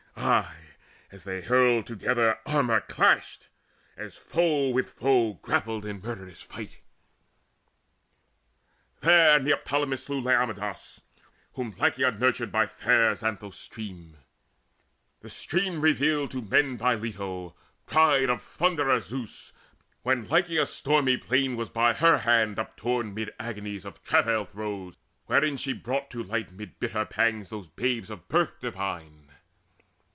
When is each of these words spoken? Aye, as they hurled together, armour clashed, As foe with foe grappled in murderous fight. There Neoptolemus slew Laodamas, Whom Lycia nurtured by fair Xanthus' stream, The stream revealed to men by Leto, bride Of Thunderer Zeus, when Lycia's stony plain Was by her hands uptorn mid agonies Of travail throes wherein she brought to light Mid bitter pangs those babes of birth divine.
Aye, 0.17 0.75
as 1.11 1.23
they 1.23 1.41
hurled 1.41 1.87
together, 1.87 2.37
armour 2.45 2.81
clashed, 2.81 3.47
As 3.97 4.17
foe 4.17 4.69
with 4.69 4.91
foe 4.91 5.33
grappled 5.41 5.83
in 5.83 5.99
murderous 5.99 6.43
fight. 6.43 6.77
There 8.99 9.39
Neoptolemus 9.39 10.03
slew 10.05 10.19
Laodamas, 10.21 11.01
Whom 11.53 11.73
Lycia 11.77 12.11
nurtured 12.11 12.51
by 12.51 12.67
fair 12.67 13.15
Xanthus' 13.15 13.57
stream, 13.57 14.17
The 15.21 15.29
stream 15.29 15.81
revealed 15.81 16.29
to 16.31 16.43
men 16.43 16.77
by 16.77 16.93
Leto, 16.93 17.55
bride 17.87 18.29
Of 18.29 18.43
Thunderer 18.43 18.99
Zeus, 18.99 19.53
when 20.03 20.27
Lycia's 20.27 20.71
stony 20.73 21.17
plain 21.17 21.55
Was 21.55 21.71
by 21.71 21.93
her 21.93 22.19
hands 22.19 22.59
uptorn 22.59 23.15
mid 23.15 23.33
agonies 23.39 23.85
Of 23.85 24.03
travail 24.03 24.45
throes 24.45 24.97
wherein 25.25 25.57
she 25.57 25.73
brought 25.73 26.11
to 26.11 26.21
light 26.21 26.51
Mid 26.51 26.79
bitter 26.79 27.05
pangs 27.05 27.49
those 27.49 27.69
babes 27.69 28.11
of 28.11 28.27
birth 28.27 28.59
divine. 28.59 29.17